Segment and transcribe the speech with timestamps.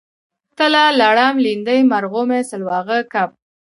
[0.57, 3.29] تله لړم لیندۍ مرغومی سلواغه کب